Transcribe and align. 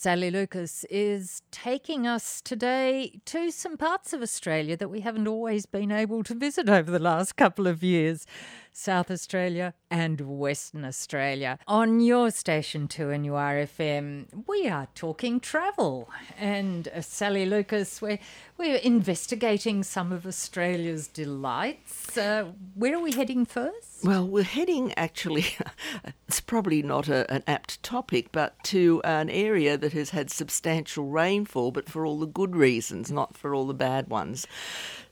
Sally 0.00 0.30
Lucas 0.30 0.84
is 0.90 1.42
taking 1.50 2.06
us 2.06 2.40
today 2.40 3.20
to 3.24 3.50
some 3.50 3.76
parts 3.76 4.12
of 4.12 4.22
Australia 4.22 4.76
that 4.76 4.90
we 4.90 5.00
haven't 5.00 5.26
always 5.26 5.66
been 5.66 5.90
able 5.90 6.22
to 6.22 6.36
visit 6.36 6.68
over 6.68 6.88
the 6.88 7.00
last 7.00 7.34
couple 7.34 7.66
of 7.66 7.82
years. 7.82 8.24
South 8.72 9.10
Australia 9.10 9.74
and 9.90 10.20
Western 10.20 10.84
Australia. 10.84 11.58
On 11.66 11.98
your 11.98 12.30
station 12.30 12.86
2NURFM, 12.86 14.44
we 14.46 14.68
are 14.68 14.86
talking 14.94 15.40
travel. 15.40 16.08
And 16.38 16.86
uh, 16.94 17.00
Sally 17.00 17.44
Lucas, 17.44 18.00
we're, 18.00 18.20
we're 18.56 18.76
investigating 18.76 19.82
some 19.82 20.12
of 20.12 20.24
Australia's 20.24 21.08
delights. 21.08 22.16
Uh, 22.16 22.52
where 22.76 22.94
are 22.94 23.02
we 23.02 23.10
heading 23.10 23.44
first? 23.44 23.87
Well, 24.04 24.28
we're 24.28 24.44
heading 24.44 24.94
actually, 24.96 25.44
it's 26.28 26.40
probably 26.40 26.82
not 26.82 27.08
a, 27.08 27.28
an 27.32 27.42
apt 27.48 27.82
topic, 27.82 28.28
but 28.30 28.62
to 28.64 29.00
an 29.02 29.28
area 29.28 29.76
that 29.76 29.92
has 29.92 30.10
had 30.10 30.30
substantial 30.30 31.06
rainfall, 31.06 31.72
but 31.72 31.88
for 31.88 32.06
all 32.06 32.20
the 32.20 32.26
good 32.26 32.54
reasons, 32.54 33.10
not 33.10 33.36
for 33.36 33.54
all 33.54 33.66
the 33.66 33.74
bad 33.74 34.08
ones. 34.08 34.46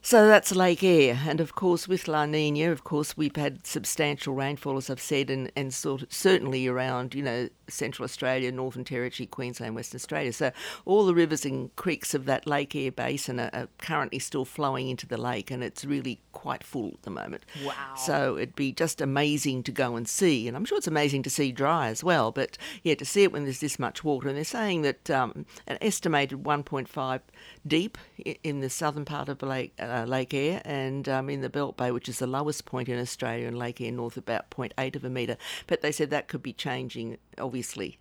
So 0.07 0.29
that's 0.29 0.55
Lake 0.55 0.85
Eyre, 0.85 1.19
and 1.27 1.41
of 1.41 1.57
course 1.57 1.89
with 1.89 2.07
La 2.07 2.27
Nina, 2.27 2.71
of 2.71 2.85
course 2.85 3.17
we've 3.17 3.35
had 3.35 3.67
substantial 3.67 4.35
rainfall, 4.35 4.77
as 4.77 4.89
I've 4.89 5.01
said, 5.01 5.31
and, 5.31 5.51
and 5.57 5.75
sort 5.75 6.03
of, 6.03 6.13
certainly 6.13 6.69
around 6.69 7.13
you 7.13 7.25
know 7.25 7.49
Central 7.67 8.05
Australia, 8.05 8.53
Northern 8.53 8.85
Territory, 8.85 9.27
Queensland, 9.27 9.75
Western 9.75 9.99
Australia. 9.99 10.33
So 10.33 10.53
all 10.85 11.07
the 11.07 11.15
rivers 11.15 11.45
and 11.45 11.75
creeks 11.75 12.15
of 12.15 12.25
that 12.27 12.47
Lake 12.47 12.77
Eyre 12.77 12.93
basin 12.93 13.41
are, 13.41 13.51
are 13.53 13.67
currently 13.79 14.21
still 14.21 14.45
flowing 14.45 14.89
into 14.89 15.09
the 15.09 15.17
lake, 15.17 15.51
and 15.51 15.65
it's 15.65 15.85
really 15.85 16.21
quite 16.31 16.63
full 16.63 16.91
at 16.95 17.03
the 17.03 17.11
moment. 17.11 17.45
Wow! 17.65 17.97
So 17.97 18.37
it'd 18.37 18.55
be 18.55 18.71
just 18.71 19.01
amazing 19.01 19.65
to 19.65 19.73
go 19.73 19.97
and 19.97 20.07
see, 20.07 20.47
and 20.47 20.57
I'm 20.57 20.65
sure 20.65 20.79
it's 20.79 20.87
amazing 20.87 21.25
to 21.25 21.31
see 21.31 21.51
dry 21.51 21.89
as 21.89 22.05
well. 22.05 22.31
But 22.31 22.57
yeah, 22.85 22.95
to 22.95 23.05
see 23.05 23.25
it 23.25 23.33
when 23.33 23.43
there's 23.43 23.59
this 23.59 23.81
much 23.81 24.05
water, 24.05 24.29
and 24.29 24.37
they're 24.37 24.45
saying 24.45 24.83
that 24.83 25.11
um, 25.11 25.47
an 25.67 25.79
estimated 25.81 26.45
1.5 26.45 27.21
deep 27.67 27.99
in 28.45 28.61
the 28.61 28.71
southern 28.71 29.05
part 29.05 29.29
of 29.29 29.39
the 29.39 29.47
Lake. 29.47 29.73
Uh, 29.81 29.96
uh, 29.97 30.05
Lake 30.05 30.35
Eyre, 30.35 30.61
and 30.65 31.09
um, 31.09 31.31
in 31.31 31.41
the 31.41 31.49
Belt 31.49 31.77
Bay, 31.77 31.91
which 31.91 32.09
is 32.09 32.19
the 32.19 32.27
lowest 32.27 32.67
point 32.67 32.89
in 32.89 32.99
Australia, 32.99 33.49
and 33.49 33.59
Lake 33.59 33.81
Eyre 33.81 33.93
North 33.93 34.17
about 34.17 34.51
0.8 34.51 34.97
of 34.97 35.05
a 35.05 35.11
metre. 35.11 35.37
But 35.67 35.81
they 35.81 35.93
said 35.93 36.11
that 36.11 36.29
could 36.29 36.43
be 36.43 36.53
changing, 36.53 37.19
obviously, 37.39 37.99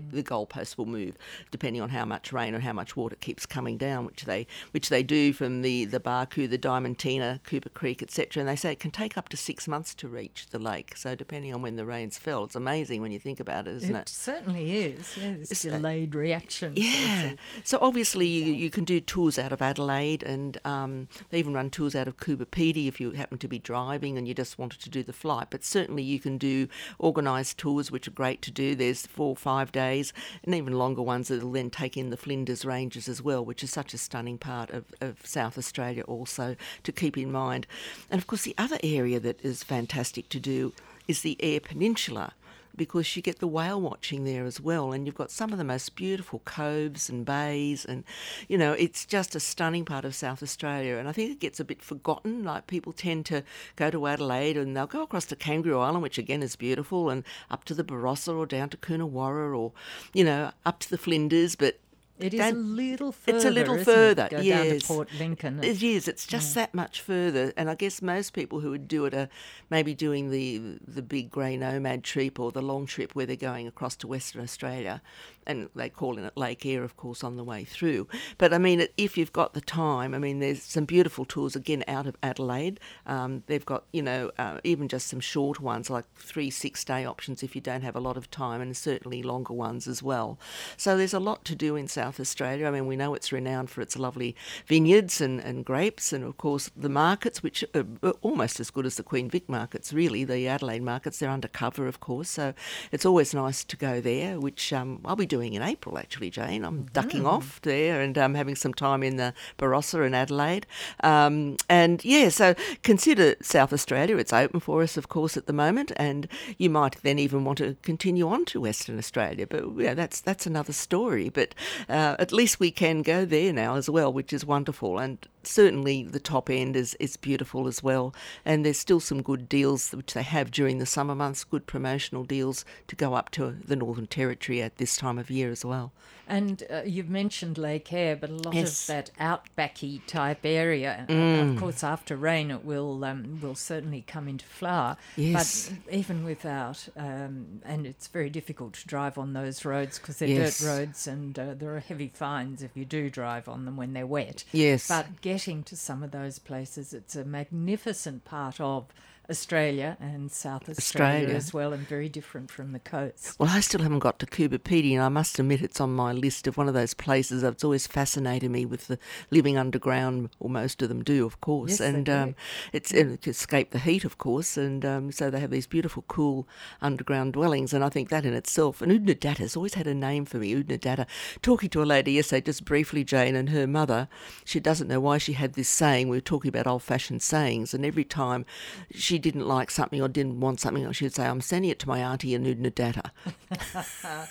the 0.00 0.22
goalposts 0.22 0.76
will 0.76 0.86
move 0.86 1.16
depending 1.50 1.82
on 1.82 1.88
how 1.88 2.04
much 2.04 2.32
rain 2.32 2.54
or 2.54 2.60
how 2.60 2.72
much 2.72 2.96
water 2.96 3.16
keeps 3.16 3.46
coming 3.46 3.76
down, 3.76 4.04
which 4.04 4.24
they 4.24 4.46
which 4.72 4.88
they 4.88 5.02
do 5.02 5.32
from 5.32 5.62
the 5.62 5.84
the 5.84 6.00
Barcoo, 6.00 6.48
the 6.48 6.58
Diamantina, 6.58 7.42
Cooper 7.44 7.68
Creek, 7.68 8.02
etc. 8.02 8.40
And 8.40 8.48
they 8.48 8.56
say 8.56 8.72
it 8.72 8.80
can 8.80 8.90
take 8.90 9.16
up 9.16 9.28
to 9.30 9.36
six 9.36 9.68
months 9.68 9.94
to 9.96 10.08
reach 10.08 10.46
the 10.50 10.58
lake. 10.58 10.96
So 10.96 11.14
depending 11.14 11.54
on 11.54 11.62
when 11.62 11.76
the 11.76 11.86
rains 11.86 12.18
fell, 12.18 12.44
it's 12.44 12.56
amazing 12.56 13.02
when 13.02 13.12
you 13.12 13.18
think 13.18 13.40
about 13.40 13.66
it, 13.66 13.76
isn't 13.76 13.94
it? 13.94 14.00
It 14.02 14.08
certainly 14.08 14.78
is. 14.84 15.16
Yeah, 15.16 15.34
it's 15.40 15.62
delayed 15.62 16.14
reaction. 16.14 16.74
Yeah. 16.76 17.32
So 17.64 17.78
obviously 17.80 18.26
you, 18.26 18.52
you 18.52 18.70
can 18.70 18.84
do 18.84 19.00
tours 19.00 19.38
out 19.38 19.52
of 19.52 19.62
Adelaide, 19.62 20.22
and 20.22 20.58
um, 20.64 21.08
they 21.30 21.38
even 21.38 21.54
run 21.54 21.70
tours 21.70 21.94
out 21.94 22.08
of 22.08 22.16
Coober 22.16 22.46
Pedy 22.46 22.88
if 22.88 23.00
you 23.00 23.12
happen 23.12 23.38
to 23.38 23.48
be 23.48 23.58
driving 23.58 24.16
and 24.16 24.26
you 24.26 24.34
just 24.34 24.58
wanted 24.58 24.80
to 24.80 24.90
do 24.90 25.02
the 25.02 25.12
flight. 25.12 25.48
But 25.50 25.64
certainly 25.64 26.02
you 26.02 26.20
can 26.20 26.38
do 26.38 26.68
organised 27.00 27.58
tours, 27.58 27.90
which 27.90 28.08
are 28.08 28.12
great 28.12 28.42
to 28.42 28.50
do. 28.50 28.74
There's 28.74 29.06
four 29.06 29.30
or 29.30 29.36
five 29.36 29.72
days 29.72 29.87
days, 29.88 30.12
and 30.44 30.54
even 30.54 30.74
longer 30.74 31.02
ones 31.02 31.28
that'll 31.28 31.52
then 31.52 31.70
take 31.70 31.96
in 31.96 32.10
the 32.10 32.16
Flinders 32.16 32.64
Ranges 32.64 33.08
as 33.08 33.22
well, 33.22 33.44
which 33.44 33.62
is 33.62 33.70
such 33.70 33.94
a 33.94 33.98
stunning 33.98 34.38
part 34.38 34.70
of, 34.70 34.84
of 35.00 35.24
South 35.24 35.56
Australia 35.56 36.02
also 36.02 36.56
to 36.82 36.92
keep 36.92 37.16
in 37.16 37.32
mind. 37.32 37.66
And 38.10 38.20
of 38.20 38.26
course, 38.26 38.42
the 38.42 38.54
other 38.58 38.78
area 38.82 39.20
that 39.20 39.44
is 39.44 39.62
fantastic 39.62 40.28
to 40.30 40.40
do 40.40 40.72
is 41.06 41.22
the 41.22 41.36
Eyre 41.40 41.60
Peninsula 41.60 42.34
because 42.78 43.14
you 43.14 43.20
get 43.20 43.40
the 43.40 43.46
whale 43.46 43.80
watching 43.80 44.24
there 44.24 44.46
as 44.46 44.60
well, 44.60 44.92
and 44.92 45.04
you've 45.04 45.14
got 45.14 45.30
some 45.30 45.52
of 45.52 45.58
the 45.58 45.64
most 45.64 45.94
beautiful 45.94 46.38
coves 46.46 47.10
and 47.10 47.26
bays, 47.26 47.84
and 47.84 48.04
you 48.48 48.56
know 48.56 48.72
it's 48.72 49.04
just 49.04 49.34
a 49.34 49.40
stunning 49.40 49.84
part 49.84 50.06
of 50.06 50.14
South 50.14 50.42
Australia. 50.42 50.96
And 50.96 51.08
I 51.08 51.12
think 51.12 51.32
it 51.32 51.40
gets 51.40 51.60
a 51.60 51.64
bit 51.64 51.82
forgotten. 51.82 52.44
Like 52.44 52.66
people 52.66 52.92
tend 52.94 53.26
to 53.26 53.42
go 53.76 53.90
to 53.90 54.06
Adelaide 54.06 54.56
and 54.56 54.74
they'll 54.76 54.86
go 54.86 55.02
across 55.02 55.26
to 55.26 55.36
Kangaroo 55.36 55.80
Island, 55.80 56.02
which 56.02 56.16
again 56.16 56.42
is 56.42 56.56
beautiful, 56.56 57.10
and 57.10 57.24
up 57.50 57.64
to 57.64 57.74
the 57.74 57.84
Barossa 57.84 58.34
or 58.34 58.46
down 58.46 58.70
to 58.70 58.78
Coonawarra 58.78 59.58
or 59.58 59.72
you 60.14 60.24
know 60.24 60.52
up 60.64 60.78
to 60.80 60.90
the 60.90 60.98
Flinders, 60.98 61.56
but 61.56 61.78
it 62.20 62.34
is 62.34 62.40
a 62.40 62.52
little 62.52 63.12
further. 63.12 63.36
It's 63.36 63.44
a 63.44 63.50
little 63.50 63.78
further, 63.82 64.28
it? 64.30 64.44
yes. 64.44 64.86
Port 64.86 65.08
Lincoln. 65.18 65.62
It 65.62 65.82
is. 65.82 66.08
It's 66.08 66.26
just 66.26 66.54
yeah. 66.54 66.62
that 66.62 66.74
much 66.74 67.00
further, 67.00 67.52
and 67.56 67.70
I 67.70 67.74
guess 67.74 68.02
most 68.02 68.32
people 68.32 68.60
who 68.60 68.70
would 68.70 68.88
do 68.88 69.04
it 69.04 69.14
are 69.14 69.28
maybe 69.70 69.94
doing 69.94 70.30
the 70.30 70.78
the 70.86 71.02
big 71.02 71.30
grey 71.30 71.56
nomad 71.56 72.04
trip 72.04 72.38
or 72.40 72.52
the 72.52 72.62
long 72.62 72.86
trip 72.86 73.14
where 73.14 73.26
they're 73.26 73.36
going 73.36 73.66
across 73.66 73.96
to 73.96 74.06
Western 74.06 74.42
Australia, 74.42 75.02
and 75.48 75.70
they 75.74 75.88
call 75.88 76.18
it 76.18 76.36
Lake 76.36 76.64
Eyre, 76.66 76.84
of 76.84 76.96
course, 76.96 77.24
on 77.24 77.36
the 77.36 77.44
way 77.44 77.64
through. 77.64 78.06
But 78.36 78.52
I 78.52 78.58
mean, 78.58 78.86
if 78.96 79.16
you've 79.16 79.32
got 79.32 79.54
the 79.54 79.60
time, 79.60 80.14
I 80.14 80.18
mean, 80.18 80.40
there's 80.40 80.62
some 80.62 80.84
beautiful 80.84 81.24
tours 81.24 81.56
again 81.56 81.84
out 81.88 82.06
of 82.06 82.16
Adelaide. 82.22 82.78
Um, 83.06 83.42
they've 83.46 83.64
got 83.64 83.84
you 83.92 84.02
know 84.02 84.30
uh, 84.38 84.58
even 84.64 84.88
just 84.88 85.06
some 85.06 85.20
short 85.20 85.60
ones 85.60 85.88
like 85.88 86.04
three 86.14 86.50
six 86.50 86.84
day 86.84 87.04
options 87.04 87.42
if 87.42 87.54
you 87.54 87.60
don't 87.60 87.82
have 87.82 87.96
a 87.96 88.00
lot 88.00 88.16
of 88.16 88.30
time, 88.30 88.60
and 88.60 88.76
certainly 88.76 89.22
longer 89.22 89.54
ones 89.54 89.88
as 89.88 90.02
well. 90.02 90.38
So 90.76 90.96
there's 90.96 91.14
a 91.14 91.20
lot 91.20 91.44
to 91.46 91.54
do 91.54 91.74
in 91.74 91.88
South 91.88 92.18
South 92.18 92.20
Australia. 92.20 92.66
I 92.66 92.70
mean, 92.70 92.86
we 92.86 92.96
know 92.96 93.14
it's 93.14 93.32
renowned 93.32 93.70
for 93.70 93.80
its 93.80 93.96
lovely 93.96 94.34
vineyards 94.66 95.20
and, 95.20 95.40
and 95.40 95.64
grapes, 95.64 96.12
and 96.12 96.24
of 96.24 96.36
course 96.36 96.70
the 96.76 96.88
markets, 96.88 97.42
which 97.42 97.64
are 97.74 97.84
almost 98.22 98.58
as 98.60 98.70
good 98.70 98.86
as 98.86 98.96
the 98.96 99.02
Queen 99.02 99.30
Vic 99.30 99.48
markets, 99.48 99.92
really. 99.92 100.24
The 100.24 100.48
Adelaide 100.48 100.82
markets, 100.82 101.18
they're 101.18 101.30
undercover, 101.30 101.86
of 101.86 102.00
course, 102.00 102.28
so 102.28 102.54
it's 102.90 103.06
always 103.06 103.34
nice 103.34 103.62
to 103.64 103.76
go 103.76 104.00
there, 104.00 104.40
which 104.40 104.72
um, 104.72 105.00
I'll 105.04 105.16
be 105.16 105.26
doing 105.26 105.37
in 105.40 105.62
April, 105.62 105.98
actually, 105.98 106.30
Jane. 106.30 106.64
I'm 106.64 106.84
ducking 106.92 107.22
mm. 107.22 107.32
off 107.32 107.60
there 107.62 108.00
and 108.00 108.16
um, 108.18 108.34
having 108.34 108.54
some 108.54 108.74
time 108.74 109.02
in 109.02 109.16
the 109.16 109.34
Barossa 109.58 110.06
in 110.06 110.14
Adelaide. 110.14 110.66
Um, 111.02 111.56
and 111.68 112.04
yeah, 112.04 112.28
so 112.28 112.54
consider 112.82 113.34
South 113.42 113.72
Australia. 113.72 114.16
It's 114.16 114.32
open 114.32 114.60
for 114.60 114.82
us, 114.82 114.96
of 114.96 115.08
course, 115.08 115.36
at 115.36 115.46
the 115.46 115.52
moment, 115.52 115.92
and 115.96 116.28
you 116.56 116.70
might 116.70 116.96
then 117.02 117.18
even 117.18 117.44
want 117.44 117.58
to 117.58 117.76
continue 117.82 118.28
on 118.28 118.44
to 118.46 118.60
Western 118.60 118.98
Australia, 118.98 119.46
but 119.46 119.64
yeah, 119.76 119.94
that's 119.94 120.20
that's 120.20 120.46
another 120.46 120.72
story. 120.72 121.28
But 121.28 121.54
uh, 121.88 122.16
at 122.18 122.32
least 122.32 122.60
we 122.60 122.70
can 122.70 123.02
go 123.02 123.24
there 123.24 123.52
now 123.52 123.76
as 123.76 123.88
well, 123.88 124.12
which 124.12 124.32
is 124.32 124.44
wonderful. 124.44 124.98
And 124.98 125.26
certainly 125.48 126.02
the 126.02 126.20
top 126.20 126.50
end 126.50 126.76
is, 126.76 126.94
is 127.00 127.16
beautiful 127.16 127.66
as 127.66 127.82
well. 127.82 128.14
And 128.44 128.64
there's 128.64 128.78
still 128.78 129.00
some 129.00 129.22
good 129.22 129.48
deals 129.48 129.92
which 129.92 130.14
they 130.14 130.22
have 130.22 130.50
during 130.50 130.78
the 130.78 130.86
summer 130.86 131.14
months, 131.14 131.44
good 131.44 131.66
promotional 131.66 132.24
deals 132.24 132.64
to 132.88 132.96
go 132.96 133.14
up 133.14 133.30
to 133.30 133.56
the 133.64 133.76
Northern 133.76 134.06
Territory 134.06 134.62
at 134.62 134.76
this 134.76 134.96
time 134.96 135.18
of 135.18 135.30
year 135.30 135.50
as 135.50 135.64
well. 135.64 135.92
And 136.28 136.62
uh, 136.70 136.82
you've 136.84 137.08
mentioned 137.08 137.56
Lake 137.56 137.90
Eyre, 137.90 138.14
but 138.14 138.28
a 138.28 138.34
lot 138.34 138.54
yes. 138.54 138.82
of 138.82 138.94
that 138.94 139.10
outbacky 139.18 140.02
type 140.06 140.40
area. 140.44 141.06
Mm. 141.08 141.54
Of 141.54 141.60
course, 141.60 141.82
after 141.82 142.16
rain, 142.16 142.50
it 142.50 142.66
will 142.66 143.02
um, 143.02 143.40
will 143.40 143.54
certainly 143.54 144.04
come 144.06 144.28
into 144.28 144.44
flower. 144.44 144.98
Yes. 145.16 145.70
But 145.86 145.94
even 145.94 146.24
without, 146.24 146.86
um, 146.98 147.62
and 147.64 147.86
it's 147.86 148.08
very 148.08 148.28
difficult 148.28 148.74
to 148.74 148.86
drive 148.86 149.16
on 149.16 149.32
those 149.32 149.64
roads 149.64 149.98
because 149.98 150.18
they're 150.18 150.28
yes. 150.28 150.58
dirt 150.58 150.66
roads, 150.66 151.06
and 151.06 151.38
uh, 151.38 151.54
there 151.54 151.74
are 151.74 151.80
heavy 151.80 152.08
fines 152.08 152.62
if 152.62 152.76
you 152.76 152.84
do 152.84 153.08
drive 153.08 153.48
on 153.48 153.64
them 153.64 153.78
when 153.78 153.94
they're 153.94 154.06
wet. 154.06 154.44
Yes. 154.52 154.86
But 154.86 155.22
getting 155.38 155.62
to 155.62 155.76
some 155.76 156.02
of 156.02 156.10
those 156.10 156.40
places, 156.40 156.92
it's 156.92 157.14
a 157.14 157.24
magnificent 157.24 158.24
part 158.24 158.60
of 158.60 158.86
Australia 159.30 159.96
and 160.00 160.30
South 160.30 160.68
Australia, 160.68 161.16
Australia, 161.16 161.36
as 161.36 161.52
well, 161.52 161.72
and 161.74 161.86
very 161.86 162.08
different 162.08 162.50
from 162.50 162.72
the 162.72 162.78
coast. 162.78 163.38
Well, 163.38 163.50
I 163.50 163.60
still 163.60 163.82
haven't 163.82 163.98
got 163.98 164.18
to 164.20 164.26
Coober 164.26 164.58
Pedy, 164.58 164.94
and 164.94 165.02
I 165.02 165.10
must 165.10 165.38
admit 165.38 165.60
it's 165.60 165.80
on 165.80 165.94
my 165.94 166.12
list 166.12 166.46
of 166.46 166.56
one 166.56 166.66
of 166.66 166.74
those 166.74 166.94
places 166.94 167.42
that's 167.42 167.62
always 167.62 167.86
fascinated 167.86 168.50
me 168.50 168.64
with 168.64 168.86
the 168.86 168.98
living 169.30 169.58
underground, 169.58 170.30
or 170.40 170.48
most 170.48 170.80
of 170.80 170.88
them 170.88 171.04
do, 171.04 171.26
of 171.26 171.40
course. 171.42 171.72
Yes, 171.72 171.80
and 171.80 172.08
um, 172.08 172.34
it's 172.72 172.90
to 172.90 173.18
escape 173.26 173.70
the 173.70 173.78
heat, 173.78 174.04
of 174.04 174.16
course, 174.16 174.56
and 174.56 174.84
um, 174.84 175.12
so 175.12 175.30
they 175.30 175.40
have 175.40 175.50
these 175.50 175.66
beautiful, 175.66 176.04
cool 176.08 176.48
underground 176.80 177.34
dwellings, 177.34 177.74
and 177.74 177.84
I 177.84 177.90
think 177.90 178.08
that 178.08 178.24
in 178.24 178.32
itself, 178.32 178.80
and 178.80 178.90
Oodnadatta 178.90 179.38
has 179.38 179.56
always 179.56 179.74
had 179.74 179.86
a 179.86 179.94
name 179.94 180.24
for 180.24 180.38
me, 180.38 180.54
Oodnadatta. 180.54 181.06
Talking 181.42 181.68
to 181.70 181.82
a 181.82 181.84
lady 181.84 182.12
yesterday, 182.12 182.46
just 182.46 182.64
briefly, 182.64 183.04
Jane, 183.04 183.36
and 183.36 183.50
her 183.50 183.66
mother, 183.66 184.08
she 184.44 184.58
doesn't 184.58 184.88
know 184.88 185.00
why 185.00 185.18
she 185.18 185.34
had 185.34 185.52
this 185.52 185.68
saying. 185.68 186.08
We 186.08 186.16
were 186.16 186.22
talking 186.22 186.48
about 186.48 186.66
old-fashioned 186.66 187.20
sayings, 187.20 187.74
and 187.74 187.84
every 187.84 188.04
time 188.04 188.46
she 188.90 189.17
didn't 189.18 189.46
like 189.46 189.70
something 189.70 190.00
or 190.00 190.08
didn't 190.08 190.40
want 190.40 190.60
something, 190.60 190.90
she'd 190.92 191.14
say, 191.14 191.26
I'm 191.26 191.40
sending 191.40 191.70
it 191.70 191.78
to 191.80 191.88
my 191.88 191.98
auntie 191.98 192.34
in 192.34 192.44
Oodnadatta. 192.44 193.10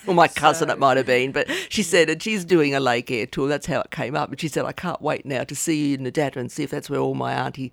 or 0.07 0.13
my 0.13 0.27
cousin, 0.27 0.69
so... 0.69 0.73
it 0.73 0.79
might 0.79 0.97
have 0.97 1.05
been. 1.05 1.31
But 1.31 1.49
she 1.69 1.83
said, 1.83 2.09
and 2.09 2.21
she's 2.21 2.45
doing 2.45 2.73
a 2.73 2.79
Lake 2.79 3.11
Eyre 3.11 3.25
tour. 3.25 3.47
That's 3.47 3.65
how 3.65 3.81
it 3.81 3.91
came 3.91 4.15
up. 4.15 4.29
And 4.29 4.39
she 4.39 4.47
said, 4.47 4.65
I 4.65 4.71
can't 4.71 5.01
wait 5.01 5.25
now 5.25 5.43
to 5.43 5.55
see 5.55 5.89
you 5.89 5.95
in 5.95 6.03
Oodnadatta 6.03 6.37
and 6.37 6.51
see 6.51 6.63
if 6.63 6.71
that's 6.71 6.89
where 6.89 6.99
all 6.99 7.15
my 7.15 7.33
auntie's 7.33 7.71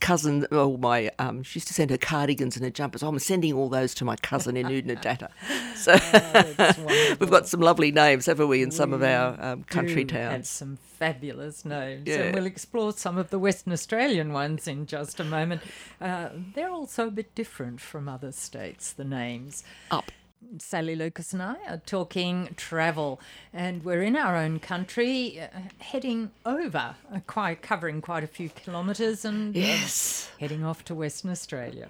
cousins, 0.00 0.44
all 0.52 0.76
my, 0.76 1.10
um, 1.18 1.42
she 1.42 1.58
used 1.58 1.68
to 1.68 1.74
send 1.74 1.90
her 1.90 1.98
cardigans 1.98 2.56
and 2.56 2.64
her 2.64 2.70
jumpers. 2.70 3.02
Oh, 3.02 3.08
I'm 3.08 3.18
sending 3.18 3.52
all 3.52 3.68
those 3.68 3.94
to 3.94 4.04
my 4.04 4.16
cousin 4.16 4.56
in 4.56 4.66
Oodnadatta. 4.66 5.28
So 5.76 5.94
oh, 5.94 7.16
we've 7.20 7.30
got 7.30 7.46
some 7.46 7.60
lovely 7.60 7.92
names, 7.92 8.26
haven't 8.26 8.48
we, 8.48 8.62
in 8.62 8.70
some 8.70 8.90
we 8.90 8.96
of 8.96 9.02
our 9.02 9.36
um, 9.38 9.64
country 9.64 10.06
towns? 10.06 10.48
Some 10.48 10.78
fabulous 10.98 11.64
names. 11.64 12.06
Yeah. 12.08 12.16
And 12.22 12.34
we'll 12.34 12.46
explore 12.46 12.92
some 12.92 13.18
of 13.18 13.30
the 13.30 13.38
Western 13.38 13.72
Australian 13.72 14.32
ones 14.32 14.66
in 14.66 14.86
just 14.86 15.20
a 15.20 15.24
moment. 15.24 15.62
Uh, 16.00 16.28
they're 16.54 16.70
also 16.70 17.08
a 17.08 17.10
bit 17.10 17.34
different 17.34 17.80
from 17.80 18.08
other 18.08 18.32
states, 18.32 18.92
the 18.92 19.04
names. 19.04 19.62
Up 19.90 20.10
Sally 20.58 20.94
Lucas 20.94 21.32
and 21.32 21.42
I 21.42 21.56
are 21.68 21.78
talking 21.86 22.50
travel, 22.56 23.20
and 23.52 23.84
we're 23.84 24.02
in 24.02 24.14
our 24.16 24.36
own 24.36 24.60
country, 24.60 25.40
uh, 25.40 25.46
heading 25.80 26.30
over, 26.44 26.94
uh, 27.12 27.20
quite 27.26 27.62
covering 27.62 28.00
quite 28.00 28.22
a 28.22 28.28
few 28.28 28.48
kilometres, 28.50 29.24
and 29.24 29.56
uh, 29.56 29.58
Yes. 29.58 30.30
heading 30.38 30.62
off 30.64 30.84
to 30.84 30.94
Western 30.94 31.30
Australia. 31.30 31.88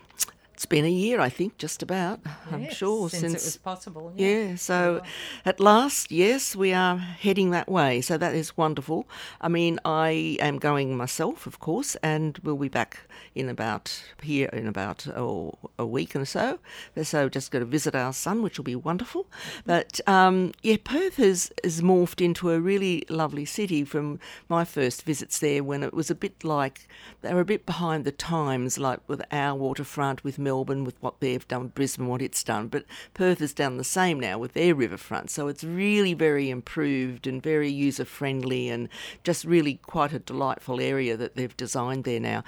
It's 0.56 0.64
been 0.64 0.86
a 0.86 0.90
year, 0.90 1.20
I 1.20 1.28
think, 1.28 1.58
just 1.58 1.82
about. 1.82 2.20
I'm 2.50 2.70
sure 2.70 3.10
since, 3.10 3.24
it 3.24 3.44
was 3.44 3.56
possible. 3.58 4.14
Yeah, 4.16 4.54
so 4.54 5.02
at 5.44 5.60
last, 5.60 6.10
yes, 6.10 6.56
we 6.56 6.72
are 6.72 6.96
heading 6.96 7.50
that 7.50 7.68
way. 7.68 8.00
So 8.00 8.16
that 8.16 8.34
is 8.34 8.56
wonderful. 8.56 9.06
I 9.38 9.48
mean, 9.48 9.78
I 9.84 10.38
am 10.40 10.58
going 10.58 10.96
myself, 10.96 11.46
of 11.46 11.58
course, 11.58 11.94
and 11.96 12.38
we'll 12.42 12.56
be 12.56 12.70
back 12.70 13.00
in 13.34 13.50
about 13.50 14.02
here 14.22 14.48
in 14.50 14.66
about 14.66 15.06
oh, 15.08 15.58
a 15.78 15.84
week 15.84 16.16
or 16.16 16.24
so. 16.24 16.58
So 17.02 17.28
just 17.28 17.50
going 17.50 17.62
to 17.62 17.70
visit 17.70 17.94
our 17.94 18.14
son, 18.14 18.42
which 18.42 18.58
will 18.58 18.64
be 18.64 18.76
wonderful. 18.76 19.26
But 19.66 20.00
um, 20.08 20.52
yeah, 20.62 20.78
Perth 20.82 21.16
has, 21.16 21.52
has 21.64 21.82
morphed 21.82 22.24
into 22.24 22.50
a 22.50 22.58
really 22.58 23.04
lovely 23.10 23.44
city 23.44 23.84
from 23.84 24.20
my 24.48 24.64
first 24.64 25.02
visits 25.02 25.38
there 25.38 25.62
when 25.62 25.82
it 25.82 25.92
was 25.92 26.10
a 26.10 26.14
bit 26.14 26.44
like 26.44 26.88
they 27.20 27.34
were 27.34 27.42
a 27.42 27.44
bit 27.44 27.66
behind 27.66 28.06
the 28.06 28.12
times, 28.12 28.78
like 28.78 29.00
with 29.06 29.20
our 29.30 29.54
waterfront, 29.54 30.24
with 30.24 30.38
Melbourne, 30.46 30.84
with 30.84 30.94
what 31.02 31.18
they've 31.18 31.48
done, 31.48 31.68
Brisbane, 31.74 32.06
what 32.06 32.22
it's 32.22 32.44
done. 32.44 32.68
But 32.68 32.84
Perth 33.14 33.40
has 33.40 33.52
done 33.52 33.78
the 33.78 33.84
same 33.84 34.20
now 34.20 34.38
with 34.38 34.52
their 34.52 34.76
riverfront. 34.76 35.28
So 35.28 35.48
it's 35.48 35.64
really 35.64 36.14
very 36.14 36.50
improved 36.50 37.26
and 37.26 37.42
very 37.42 37.68
user 37.68 38.04
friendly 38.04 38.68
and 38.68 38.88
just 39.24 39.44
really 39.44 39.74
quite 39.82 40.12
a 40.12 40.20
delightful 40.20 40.80
area 40.80 41.16
that 41.16 41.34
they've 41.34 41.56
designed 41.56 42.04
there 42.04 42.20
now. 42.20 42.44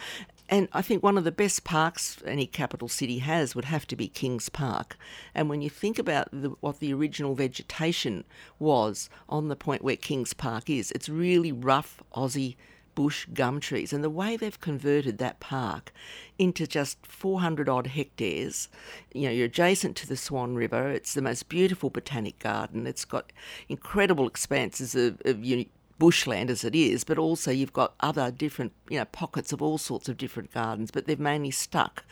And 0.49 0.69
I 0.73 0.81
think 0.81 1.03
one 1.03 1.19
of 1.19 1.25
the 1.25 1.33
best 1.33 1.65
parks 1.65 2.23
any 2.25 2.47
capital 2.47 2.87
city 2.87 3.19
has 3.19 3.57
would 3.57 3.67
have 3.67 3.85
to 3.89 3.97
be 3.97 4.07
Kings 4.07 4.49
Park. 4.49 4.97
And 5.35 5.49
when 5.49 5.61
you 5.61 5.69
think 5.69 5.99
about 5.99 6.29
the, 6.33 6.51
what 6.61 6.79
the 6.79 6.95
original 6.95 7.35
vegetation 7.35 8.23
was 8.61 9.11
on 9.29 9.49
the 9.49 9.57
point 9.57 9.83
where 9.83 9.97
Kings 9.97 10.35
Park 10.35 10.71
is, 10.71 10.93
it's 10.93 11.09
really 11.09 11.51
rough 11.51 12.01
Aussie 12.15 12.55
bush 12.99 13.27
gum 13.33 13.61
trees. 13.61 13.93
And 13.93 14.03
the 14.03 14.11
way 14.11 14.37
they've 14.37 14.61
converted 14.61 15.19
that 15.19 15.39
park 15.39 15.93
into 16.37 16.67
just 16.67 17.07
400 17.07 17.69
odd 17.69 17.87
hectares, 17.87 18.69
you 19.15 19.29
know, 19.29 19.31
you're 19.31 19.47
adjacent 19.47 19.95
to 19.99 20.09
the 20.09 20.17
Swan 20.17 20.57
River. 20.57 20.91
It's 20.91 21.15
the 21.15 21.23
most 21.23 21.49
beautiful 21.49 21.91
botanic 21.91 22.41
garden. 22.41 22.89
It's 22.89 23.05
got 23.05 23.33
incredible 23.69 24.27
expanses 24.27 24.97
of, 24.97 25.23
of 25.25 25.45
uni- 25.45 25.71
bushland 26.01 26.51
as 26.51 26.65
it 26.65 26.75
is, 26.75 27.05
but 27.05 27.19
also 27.19 27.53
you've 27.53 27.73
got 27.73 27.95
other 28.01 28.33
different, 28.33 28.73
you 28.91 28.99
know, 28.99 29.05
pockets 29.05 29.53
of 29.53 29.63
all 29.63 29.79
sorts 29.79 30.09
of 30.09 30.17
different 30.17 30.53
gardens, 30.53 30.91
but 30.91 31.07
they've 31.07 31.21
mainly 31.21 31.53
stuck 31.53 32.05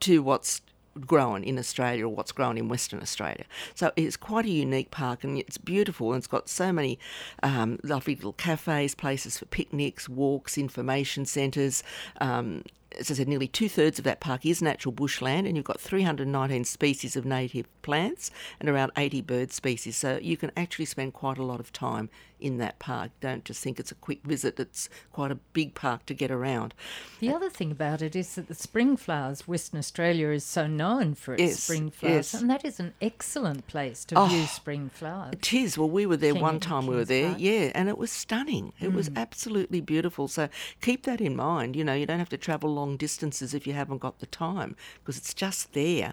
to 0.00 0.22
what's 0.22 0.62
grown 1.00 1.42
in 1.44 1.58
Australia 1.58 2.06
or 2.06 2.08
what's 2.10 2.32
grown 2.32 2.58
in 2.58 2.68
Western 2.68 3.00
Australia. 3.00 3.44
So 3.74 3.92
it's 3.96 4.16
quite 4.16 4.44
a 4.46 4.50
unique 4.50 4.90
park 4.90 5.24
and 5.24 5.38
it's 5.38 5.58
beautiful 5.58 6.12
and 6.12 6.18
it's 6.18 6.26
got 6.26 6.48
so 6.48 6.72
many 6.72 6.98
um, 7.42 7.78
lovely 7.82 8.14
little 8.14 8.32
cafes, 8.34 8.94
places 8.94 9.38
for 9.38 9.46
picnics, 9.46 10.08
walks, 10.08 10.56
information 10.58 11.26
centres. 11.26 11.82
Um, 12.20 12.62
as 12.98 13.10
I 13.10 13.14
said, 13.14 13.28
nearly 13.28 13.48
two 13.48 13.68
thirds 13.68 13.98
of 13.98 14.04
that 14.04 14.20
park 14.20 14.46
is 14.46 14.62
natural 14.62 14.92
bushland, 14.92 15.46
and 15.46 15.56
you've 15.56 15.64
got 15.64 15.80
319 15.80 16.64
species 16.64 17.16
of 17.16 17.24
native 17.24 17.66
plants 17.82 18.30
and 18.60 18.68
around 18.68 18.92
80 18.96 19.20
bird 19.22 19.52
species. 19.52 19.96
So 19.96 20.18
you 20.22 20.36
can 20.36 20.52
actually 20.56 20.84
spend 20.84 21.12
quite 21.12 21.38
a 21.38 21.42
lot 21.42 21.60
of 21.60 21.72
time 21.72 22.08
in 22.44 22.58
that 22.58 22.78
park. 22.78 23.10
Don't 23.20 23.44
just 23.44 23.62
think 23.62 23.80
it's 23.80 23.90
a 23.90 23.94
quick 23.96 24.22
visit, 24.22 24.60
it's 24.60 24.88
quite 25.12 25.30
a 25.30 25.36
big 25.54 25.74
park 25.74 26.04
to 26.06 26.14
get 26.14 26.30
around. 26.30 26.74
The 27.20 27.32
other 27.32 27.48
thing 27.48 27.70
about 27.72 28.02
it 28.02 28.14
is 28.14 28.34
that 28.34 28.48
the 28.48 28.54
spring 28.54 28.96
flowers, 28.96 29.48
Western 29.48 29.78
Australia 29.78 30.28
is 30.28 30.44
so 30.44 30.66
known 30.66 31.14
for 31.14 31.32
its 31.34 31.42
Yes, 31.42 31.62
spring 31.62 31.90
flowers, 31.90 32.32
yes. 32.32 32.40
and 32.40 32.50
that 32.50 32.64
is 32.64 32.78
an 32.78 32.92
excellent 33.00 33.66
place 33.66 34.04
to 34.06 34.18
oh, 34.18 34.26
view 34.26 34.42
Oh, 34.42 34.46
spring 34.46 34.90
flowers. 34.90 35.32
It 35.32 35.52
is. 35.54 35.78
Well, 35.78 35.88
we 35.88 36.04
were 36.04 36.18
there 36.18 36.34
King- 36.34 36.42
one 36.42 36.60
time. 36.60 36.86
We 36.86 36.96
were 36.96 37.04
there, 37.04 37.28
Park. 37.30 37.40
yeah, 37.40 37.72
and 37.74 37.88
it 37.88 37.96
was 37.96 38.12
stunning. 38.12 38.72
It 38.80 38.92
was 38.92 39.08
mm. 39.08 39.16
absolutely 39.16 39.80
beautiful. 39.80 40.28
So 40.28 40.48
keep 40.82 41.04
that 41.04 41.20
in 41.20 41.34
mind. 41.36 41.76
You 41.76 41.84
know, 41.84 41.94
you 41.94 42.04
don't 42.04 42.18
have 42.18 42.28
to 42.30 42.36
travel 42.36 42.74
long 42.74 42.96
distances 42.98 43.54
if 43.54 43.66
you 43.66 43.72
haven't 43.72 43.98
got 43.98 44.18
the 44.18 44.26
time 44.26 44.76
because 44.98 45.16
it's 45.16 45.32
just 45.32 45.72
there. 45.72 46.12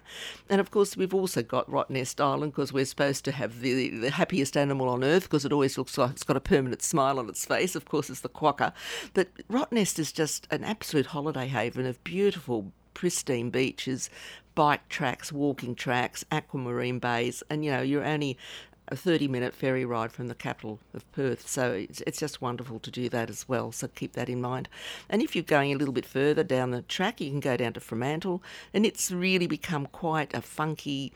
And 0.49 0.61
of 0.61 0.71
course, 0.71 0.95
we've 0.95 1.13
also 1.13 1.41
got 1.41 1.69
Rottnest 1.69 2.21
Island 2.23 2.53
because 2.53 2.71
we're 2.71 2.85
supposed 2.85 3.25
to 3.25 3.31
have 3.33 3.59
the 3.59 3.89
the 3.89 4.11
happiest 4.11 4.55
animal 4.55 4.87
on 4.87 5.03
earth 5.03 5.23
because 5.23 5.43
it 5.45 5.51
always 5.51 5.77
looks 5.77 5.97
like 5.97 6.17
it's 6.21 6.27
got 6.27 6.37
a 6.37 6.39
permanent 6.39 6.83
smile 6.83 7.17
on 7.17 7.27
its 7.29 7.45
face. 7.45 7.75
Of 7.75 7.85
course, 7.85 8.07
it's 8.07 8.19
the 8.19 8.29
quokka. 8.29 8.73
But 9.15 9.29
Rottnest 9.49 9.97
is 9.97 10.11
just 10.11 10.47
an 10.51 10.63
absolute 10.63 11.07
holiday 11.07 11.47
haven 11.47 11.87
of 11.87 12.03
beautiful 12.03 12.71
pristine 12.93 13.49
beaches, 13.49 14.11
bike 14.53 14.87
tracks, 14.87 15.31
walking 15.31 15.73
tracks, 15.73 16.23
aquamarine 16.31 16.99
bays, 16.99 17.41
and 17.49 17.65
you 17.65 17.71
know 17.71 17.81
you're 17.81 18.05
only 18.05 18.37
a 18.89 18.95
30 18.95 19.29
minute 19.29 19.55
ferry 19.55 19.83
ride 19.83 20.11
from 20.11 20.27
the 20.27 20.35
capital 20.35 20.79
of 20.93 21.11
Perth. 21.11 21.47
So 21.47 21.71
it's, 21.71 22.01
it's 22.05 22.19
just 22.19 22.39
wonderful 22.39 22.77
to 22.77 22.91
do 22.91 23.09
that 23.09 23.31
as 23.31 23.49
well. 23.49 23.71
So 23.71 23.87
keep 23.87 24.13
that 24.13 24.29
in 24.29 24.41
mind. 24.41 24.69
And 25.09 25.23
if 25.23 25.35
you're 25.35 25.43
going 25.43 25.73
a 25.73 25.75
little 25.75 25.93
bit 25.93 26.05
further 26.05 26.43
down 26.43 26.69
the 26.69 26.83
track, 26.83 27.19
you 27.19 27.31
can 27.31 27.39
go 27.39 27.57
down 27.57 27.73
to 27.73 27.79
Fremantle, 27.79 28.43
and 28.75 28.85
it's 28.85 29.09
really 29.11 29.47
become 29.47 29.87
quite 29.87 30.35
a 30.35 30.41
funky 30.41 31.13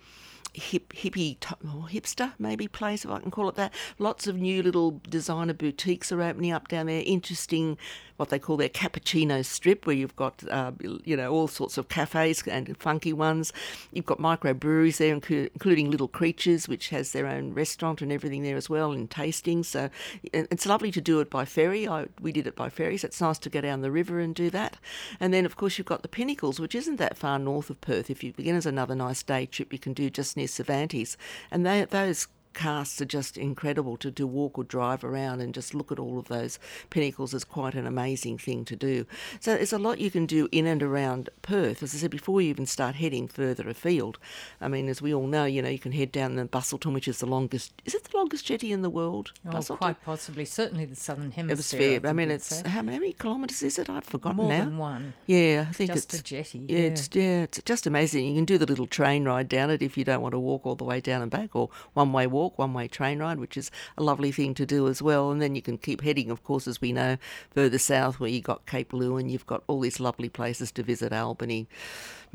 hip 0.55 0.93
hippie 0.93 1.37
or 1.63 1.87
hipster 1.87 2.33
maybe 2.39 2.67
place 2.67 3.05
if 3.05 3.11
I 3.11 3.19
can 3.19 3.31
call 3.31 3.49
it 3.49 3.55
that. 3.55 3.73
Lots 3.99 4.27
of 4.27 4.37
new 4.37 4.63
little 4.63 5.01
designer 5.09 5.53
boutiques 5.53 6.11
are 6.11 6.21
opening 6.21 6.51
up 6.51 6.67
down 6.67 6.87
there. 6.87 7.03
Interesting, 7.05 7.77
what 8.17 8.29
they 8.29 8.39
call 8.39 8.57
their 8.57 8.69
cappuccino 8.69 9.43
strip, 9.43 9.85
where 9.85 9.95
you've 9.95 10.15
got 10.15 10.43
uh, 10.49 10.71
you 11.03 11.17
know 11.17 11.31
all 11.31 11.47
sorts 11.47 11.77
of 11.77 11.89
cafes 11.89 12.43
and 12.47 12.77
funky 12.77 13.13
ones. 13.13 13.51
You've 13.91 14.05
got 14.05 14.19
microbreweries 14.19 14.97
there, 14.97 15.13
including 15.13 15.91
Little 15.91 16.07
Creatures, 16.07 16.67
which 16.67 16.89
has 16.89 17.11
their 17.11 17.27
own 17.27 17.53
restaurant 17.53 18.01
and 18.01 18.11
everything 18.11 18.43
there 18.43 18.57
as 18.57 18.69
well, 18.69 18.91
and 18.91 19.09
tasting. 19.09 19.63
So 19.63 19.89
it's 20.33 20.65
lovely 20.65 20.91
to 20.91 21.01
do 21.01 21.19
it 21.19 21.29
by 21.29 21.45
ferry. 21.45 21.87
I, 21.87 22.05
we 22.21 22.31
did 22.31 22.47
it 22.47 22.55
by 22.55 22.69
ferry, 22.69 22.97
so 22.97 23.07
it's 23.07 23.21
nice 23.21 23.39
to 23.39 23.49
go 23.49 23.61
down 23.61 23.81
the 23.81 23.91
river 23.91 24.19
and 24.19 24.33
do 24.33 24.49
that. 24.51 24.77
And 25.19 25.33
then 25.33 25.45
of 25.45 25.55
course 25.55 25.77
you've 25.77 25.87
got 25.87 26.01
the 26.01 26.07
Pinnacles, 26.07 26.59
which 26.59 26.75
isn't 26.75 26.97
that 26.97 27.17
far 27.17 27.39
north 27.39 27.69
of 27.69 27.81
Perth. 27.81 28.09
If 28.09 28.23
you 28.23 28.33
begin 28.33 28.55
as 28.55 28.65
another 28.65 28.95
nice 28.95 29.23
day 29.23 29.45
trip, 29.45 29.73
you 29.73 29.79
can 29.79 29.93
do 29.93 30.09
just 30.09 30.37
near 30.37 30.47
Cervantes, 30.47 31.17
and 31.51 31.65
they, 31.65 31.85
those 31.85 32.27
casts 32.55 32.99
are 33.01 33.05
just 33.05 33.37
incredible 33.37 33.97
to, 33.97 34.09
to 34.11 34.25
walk 34.25 34.57
or 34.57 34.63
drive 34.63 35.03
around 35.03 35.41
and 35.41 35.53
just 35.53 35.75
look 35.75 35.91
at 35.91 35.99
all 35.99 36.17
of 36.17 36.27
those 36.27 36.57
pinnacles 36.89 37.33
is 37.33 37.43
quite 37.43 37.75
an 37.75 37.85
amazing 37.85 38.37
thing 38.37 38.65
to 38.65 38.75
do. 38.75 39.05
So 39.39 39.53
there's 39.55 39.73
a 39.73 39.77
lot 39.77 39.99
you 39.99 40.09
can 40.09 40.25
do 40.25 40.47
in 40.51 40.65
and 40.65 40.81
around 40.81 41.29
Perth, 41.41 41.83
as 41.83 41.93
I 41.93 41.97
said, 41.97 42.11
before 42.11 42.41
you 42.41 42.49
even 42.49 42.65
start 42.65 42.95
heading 42.95 43.27
further 43.27 43.69
afield. 43.69 44.17
I 44.59 44.67
mean, 44.67 44.89
as 44.89 45.01
we 45.01 45.13
all 45.13 45.27
know, 45.27 45.45
you 45.45 45.61
know, 45.61 45.69
you 45.69 45.79
can 45.79 45.91
head 45.91 46.11
down 46.11 46.35
the 46.35 46.45
Busselton, 46.45 46.93
which 46.93 47.07
is 47.07 47.19
the 47.19 47.25
longest, 47.25 47.73
is 47.85 47.93
it 47.93 48.05
the 48.05 48.17
longest 48.17 48.45
jetty 48.45 48.71
in 48.71 48.81
the 48.81 48.89
world? 48.89 49.31
Oh, 49.45 49.51
Busselton? 49.51 49.77
quite 49.77 50.03
possibly, 50.03 50.45
certainly 50.45 50.85
the 50.85 50.95
southern 50.95 51.31
hemisphere. 51.31 51.79
Hemisphere. 51.81 52.09
I 52.09 52.13
mean, 52.13 52.31
it's 52.31 52.47
say. 52.47 52.69
how 52.69 52.81
many 52.81 53.13
kilometres 53.13 53.61
is 53.61 53.77
it? 53.77 53.89
I've 53.89 54.05
forgotten 54.05 54.37
more 54.37 54.49
now. 54.49 54.65
than 54.65 54.77
one. 54.77 55.13
Yeah, 55.25 55.65
I 55.69 55.73
think 55.73 55.91
Just 55.91 56.13
it's 56.13 56.21
a 56.21 56.23
jetty. 56.23 56.59
yeah, 56.69 56.77
yeah. 56.77 56.85
it's 56.85 57.09
yeah, 57.13 57.41
it's 57.43 57.61
just 57.65 57.85
amazing. 57.85 58.25
You 58.25 58.35
can 58.35 58.45
do 58.45 58.57
the 58.57 58.65
little 58.65 58.87
train 58.87 59.25
ride 59.25 59.49
down 59.49 59.69
it 59.69 59.81
if 59.81 59.97
you 59.97 60.03
don't 60.03 60.21
want 60.21 60.33
to 60.33 60.39
walk 60.39 60.65
all 60.65 60.75
the 60.75 60.83
way 60.83 61.01
down 61.01 61.21
and 61.21 61.31
back, 61.31 61.55
or 61.55 61.69
one 61.93 62.13
way 62.13 62.27
walk, 62.27 62.44
one 62.55 62.73
way 62.73 62.87
train 62.87 63.19
ride, 63.19 63.39
which 63.39 63.57
is 63.57 63.71
a 63.97 64.03
lovely 64.03 64.31
thing 64.31 64.53
to 64.55 64.65
do 64.65 64.87
as 64.87 65.01
well. 65.01 65.31
And 65.31 65.41
then 65.41 65.55
you 65.55 65.61
can 65.61 65.77
keep 65.77 66.01
heading, 66.01 66.31
of 66.31 66.43
course, 66.43 66.67
as 66.67 66.81
we 66.81 66.93
know, 66.93 67.17
further 67.51 67.77
south 67.77 68.19
where 68.19 68.29
you've 68.29 68.43
got 68.43 68.65
Cape 68.65 68.91
Leeuwin, 68.91 69.29
you've 69.29 69.47
got 69.47 69.63
all 69.67 69.79
these 69.79 69.99
lovely 69.99 70.29
places 70.29 70.71
to 70.73 70.83
visit, 70.83 71.11
Albany. 71.11 71.67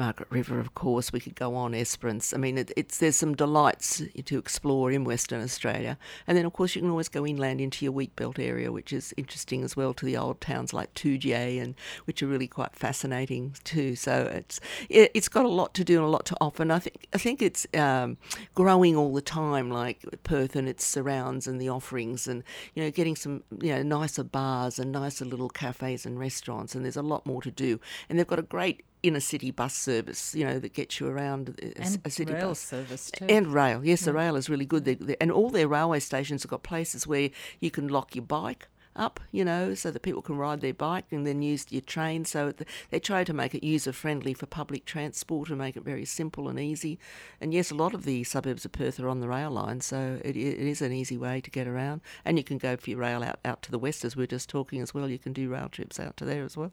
Margaret 0.00 0.30
River, 0.30 0.58
of 0.58 0.74
course. 0.74 1.12
We 1.12 1.20
could 1.20 1.34
go 1.34 1.54
on 1.54 1.74
Esperance. 1.74 2.32
I 2.32 2.38
mean, 2.38 2.56
it, 2.56 2.72
it's 2.74 2.96
there's 2.96 3.16
some 3.16 3.34
delights 3.34 4.02
to 4.24 4.38
explore 4.38 4.90
in 4.90 5.04
Western 5.04 5.42
Australia, 5.42 5.98
and 6.26 6.38
then 6.38 6.46
of 6.46 6.54
course 6.54 6.74
you 6.74 6.80
can 6.80 6.90
always 6.90 7.10
go 7.10 7.26
inland 7.26 7.60
into 7.60 7.84
your 7.84 7.92
wheat 7.92 8.16
belt 8.16 8.38
area, 8.38 8.72
which 8.72 8.94
is 8.94 9.12
interesting 9.18 9.62
as 9.62 9.76
well 9.76 9.92
to 9.92 10.06
the 10.06 10.16
old 10.16 10.40
towns 10.40 10.72
like 10.72 10.94
Toodyay 10.94 11.60
and 11.60 11.74
which 12.06 12.22
are 12.22 12.26
really 12.26 12.48
quite 12.48 12.74
fascinating 12.74 13.54
too. 13.62 13.94
So 13.94 14.22
it's 14.32 14.58
it, 14.88 15.10
it's 15.12 15.28
got 15.28 15.44
a 15.44 15.50
lot 15.50 15.74
to 15.74 15.84
do 15.84 15.98
and 15.98 16.06
a 16.06 16.08
lot 16.08 16.24
to 16.26 16.36
offer. 16.40 16.62
And 16.62 16.72
I 16.72 16.78
think 16.78 17.06
I 17.12 17.18
think 17.18 17.42
it's 17.42 17.66
um, 17.74 18.16
growing 18.54 18.96
all 18.96 19.12
the 19.12 19.20
time, 19.20 19.70
like 19.70 20.02
Perth 20.24 20.56
and 20.56 20.66
its 20.66 20.82
surrounds 20.82 21.46
and 21.46 21.60
the 21.60 21.68
offerings, 21.68 22.26
and 22.26 22.42
you 22.74 22.82
know 22.82 22.90
getting 22.90 23.16
some 23.16 23.42
you 23.60 23.74
know 23.74 23.82
nicer 23.82 24.24
bars 24.24 24.78
and 24.78 24.92
nicer 24.92 25.26
little 25.26 25.50
cafes 25.50 26.06
and 26.06 26.18
restaurants. 26.18 26.74
And 26.74 26.86
there's 26.86 26.96
a 26.96 27.02
lot 27.02 27.26
more 27.26 27.42
to 27.42 27.50
do. 27.50 27.78
And 28.08 28.18
they've 28.18 28.26
got 28.26 28.38
a 28.38 28.54
great 28.56 28.82
inner 29.02 29.20
city 29.20 29.50
bus 29.50 29.74
service, 29.74 30.34
you 30.34 30.44
know, 30.44 30.58
that 30.58 30.72
gets 30.74 31.00
you 31.00 31.08
around 31.08 31.50
uh, 31.62 31.66
a, 31.76 31.82
And 31.82 32.00
a 32.04 32.10
city 32.10 32.32
rail 32.32 32.48
bus. 32.48 32.60
service 32.60 33.10
too. 33.10 33.26
And 33.28 33.48
rail, 33.48 33.84
yes, 33.84 34.02
the 34.02 34.12
rail 34.12 34.36
is 34.36 34.48
really 34.48 34.66
good. 34.66 34.84
They, 34.84 34.94
they, 34.94 35.16
and 35.20 35.30
all 35.30 35.50
their 35.50 35.68
railway 35.68 36.00
stations 36.00 36.42
have 36.42 36.50
got 36.50 36.62
places 36.62 37.06
where 37.06 37.30
you 37.60 37.70
can 37.70 37.88
lock 37.88 38.14
your 38.14 38.24
bike 38.24 38.68
up, 38.96 39.20
you 39.30 39.44
know, 39.44 39.72
so 39.72 39.90
that 39.90 40.02
people 40.02 40.20
can 40.20 40.36
ride 40.36 40.60
their 40.60 40.74
bike 40.74 41.04
and 41.12 41.24
then 41.24 41.40
use 41.40 41.64
your 41.70 41.80
train. 41.80 42.24
So 42.24 42.50
th- 42.50 42.68
they 42.90 42.98
try 42.98 43.22
to 43.22 43.32
make 43.32 43.54
it 43.54 43.64
user 43.64 43.92
friendly 43.92 44.34
for 44.34 44.46
public 44.46 44.84
transport 44.84 45.48
and 45.48 45.58
make 45.58 45.76
it 45.76 45.84
very 45.84 46.04
simple 46.04 46.48
and 46.48 46.58
easy. 46.58 46.98
And 47.40 47.54
yes, 47.54 47.70
a 47.70 47.76
lot 47.76 47.94
of 47.94 48.04
the 48.04 48.24
suburbs 48.24 48.64
of 48.64 48.72
Perth 48.72 48.98
are 48.98 49.08
on 49.08 49.20
the 49.20 49.28
rail 49.28 49.52
line, 49.52 49.80
so 49.80 50.20
it, 50.24 50.36
it 50.36 50.58
is 50.58 50.82
an 50.82 50.92
easy 50.92 51.16
way 51.16 51.40
to 51.40 51.50
get 51.50 51.68
around. 51.68 52.00
And 52.24 52.36
you 52.36 52.42
can 52.44 52.58
go 52.58 52.76
for 52.76 52.90
your 52.90 52.98
rail 52.98 53.22
out, 53.22 53.38
out 53.44 53.62
to 53.62 53.70
the 53.70 53.78
west, 53.78 54.04
as 54.04 54.16
we 54.16 54.24
are 54.24 54.26
just 54.26 54.50
talking 54.50 54.80
as 54.82 54.92
well. 54.92 55.08
You 55.08 55.18
can 55.20 55.32
do 55.32 55.48
rail 55.48 55.68
trips 55.68 56.00
out 56.00 56.16
to 56.18 56.24
there 56.24 56.44
as 56.44 56.56
well. 56.56 56.72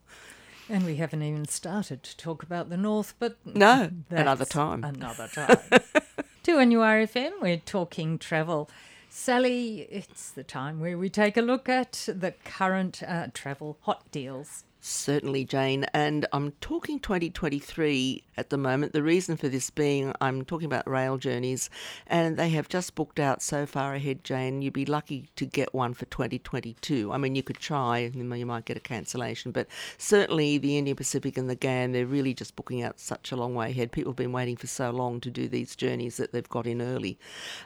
And 0.70 0.86
we 0.86 0.98
haven't 0.98 1.22
even 1.24 1.48
started 1.48 2.04
to 2.04 2.18
talk 2.18 2.44
about 2.44 2.70
the 2.70 2.78
north, 2.78 3.14
but 3.20 3.38
No, 3.46 3.90
another 4.10 4.46
time. 4.46 4.84
Another 4.84 5.28
time. 5.28 5.58
2NURFM, 6.44 7.32
we're 7.42 7.58
talking 7.58 8.18
travel. 8.18 8.70
Sally, 9.10 9.88
it's 9.90 10.32
the 10.32 10.44
time 10.44 10.80
where 10.80 10.98
we 10.98 11.10
take 11.10 11.38
a 11.38 11.42
look 11.42 11.70
at 11.70 12.08
the 12.08 12.34
current 12.44 13.02
uh, 13.08 13.28
travel 13.34 13.78
hot 13.82 14.04
deals. 14.12 14.66
Certainly, 14.82 15.46
Jane. 15.46 15.86
And 15.94 16.26
I'm 16.34 16.52
talking 16.62 17.00
2023 17.00 18.24
at 18.38 18.50
the 18.50 18.58
moment. 18.58 18.94
The 18.94 19.04
reason 19.04 19.38
for 19.38 19.50
this 19.50 19.70
being 19.70 20.14
I'm 20.22 20.46
talking 20.46 20.66
about 20.66 20.88
rail 20.88 21.18
journeys, 21.18 21.70
and 22.06 22.38
they 22.38 22.50
have 22.50 22.70
just 22.70 22.96
booked 22.96 23.20
out 23.20 23.42
so 23.42 23.66
far 23.66 23.94
ahead, 23.96 24.24
Jane. 24.24 24.62
You'd 24.62 24.74
be 24.74 24.86
lucky 24.86 25.30
to 25.36 25.46
get 25.46 25.74
one 25.74 25.94
for 25.94 26.06
2022. 26.06 27.12
I 27.12 27.18
mean, 27.18 27.36
you 27.36 27.44
could 27.44 27.58
try, 27.58 28.00
and 28.00 28.16
you 28.16 28.46
might 28.46 28.66
get 28.66 28.78
a 28.78 28.82
cancellation, 28.82 29.52
but 29.52 29.68
certainly 29.98 30.58
the 30.58 30.78
Indian 30.78 30.96
Pacific 30.96 31.38
and 31.38 31.50
the 31.50 31.56
Ghan, 31.56 31.92
they're 31.92 32.06
really 32.06 32.34
just 32.34 32.56
booking 32.56 32.84
out 32.84 33.00
such 33.00 33.32
a 33.32 33.36
long 33.36 33.56
way 33.56 33.72
ahead. 33.72 33.92
People 33.92 34.12
have 34.12 34.18
been 34.18 34.32
waiting 34.32 34.56
for 34.56 34.68
so 34.68 34.92
long 34.92 35.20
to 35.22 35.32
do 35.32 35.48
these 35.48 35.76
journeys 35.76 36.18
that 36.18 36.32
they've 36.32 36.50
got 36.50 36.68
in 36.68 36.82
early. 36.82 37.18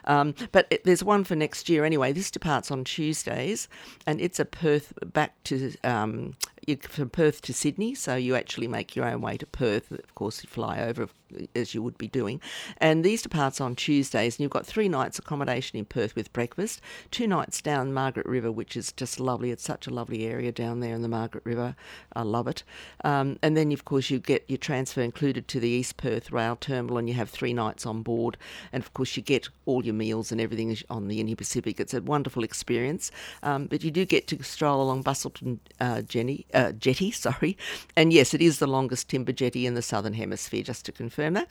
Um, 0.04 0.34
but 0.52 0.66
it, 0.70 0.84
there's 0.84 1.04
one 1.04 1.24
for 1.24 1.36
next 1.36 1.68
year 1.68 1.84
anyway. 1.84 2.12
This 2.12 2.30
departs 2.30 2.70
on 2.70 2.84
Tuesdays, 2.84 3.68
and 4.06 4.20
it's 4.20 4.40
a 4.40 4.44
Perth 4.44 4.92
back 5.12 5.42
to 5.44 5.72
um, 5.84 6.34
from 6.82 7.10
Perth 7.10 7.42
to 7.42 7.52
Sydney, 7.52 7.94
so 7.94 8.14
you 8.14 8.36
actually 8.36 8.68
make 8.68 8.94
your 8.94 9.06
own 9.06 9.20
way 9.20 9.36
to 9.36 9.46
Perth. 9.46 9.90
Of 9.90 10.14
course, 10.14 10.40
fly 10.42 10.61
over 10.62 11.08
as 11.54 11.74
you 11.74 11.82
would 11.82 11.98
be 11.98 12.08
doing. 12.08 12.40
And 12.78 13.04
these 13.04 13.22
departs 13.22 13.60
on 13.60 13.74
Tuesdays, 13.74 14.36
and 14.36 14.40
you've 14.40 14.50
got 14.50 14.66
three 14.66 14.88
nights 14.88 15.18
accommodation 15.18 15.78
in 15.78 15.84
Perth 15.84 16.14
with 16.14 16.32
breakfast, 16.32 16.80
two 17.10 17.26
nights 17.26 17.60
down 17.60 17.92
Margaret 17.92 18.26
River, 18.26 18.50
which 18.50 18.76
is 18.76 18.92
just 18.92 19.20
lovely. 19.20 19.50
It's 19.50 19.64
such 19.64 19.86
a 19.86 19.90
lovely 19.90 20.26
area 20.26 20.52
down 20.52 20.80
there 20.80 20.94
in 20.94 21.02
the 21.02 21.08
Margaret 21.08 21.44
River. 21.44 21.76
I 22.14 22.22
love 22.22 22.48
it. 22.48 22.62
Um, 23.04 23.38
and 23.42 23.56
then, 23.56 23.72
of 23.72 23.84
course, 23.84 24.10
you 24.10 24.18
get 24.18 24.44
your 24.48 24.58
transfer 24.58 25.00
included 25.00 25.48
to 25.48 25.60
the 25.60 25.68
East 25.68 25.96
Perth 25.96 26.32
Rail 26.32 26.56
Terminal, 26.56 26.98
and 26.98 27.08
you 27.08 27.14
have 27.14 27.30
three 27.30 27.52
nights 27.52 27.86
on 27.86 28.02
board. 28.02 28.36
And 28.72 28.82
of 28.82 28.92
course, 28.94 29.16
you 29.16 29.22
get 29.22 29.48
all 29.66 29.84
your 29.84 29.94
meals 29.94 30.32
and 30.32 30.40
everything 30.40 30.76
on 30.90 31.08
the 31.08 31.20
Indian 31.20 31.36
Pacific. 31.36 31.80
It's 31.80 31.94
a 31.94 32.02
wonderful 32.02 32.44
experience. 32.44 33.10
Um, 33.42 33.66
but 33.66 33.82
you 33.84 33.90
do 33.90 34.04
get 34.04 34.26
to 34.28 34.42
stroll 34.42 34.82
along 34.82 35.04
Busselton 35.04 35.58
uh, 35.80 36.02
Jenny, 36.02 36.46
uh, 36.54 36.72
Jetty, 36.72 37.10
sorry. 37.26 37.56
And 37.96 38.12
yes, 38.12 38.34
it 38.34 38.42
is 38.42 38.58
the 38.58 38.66
longest 38.66 39.08
timber 39.08 39.32
jetty 39.32 39.66
in 39.66 39.74
the 39.74 39.82
Southern 39.82 40.14
Hemisphere, 40.14 40.62
just 40.62 40.84
to 40.86 40.92
confirm 40.92 41.21
confirm 41.22 41.34
that. 41.34 41.48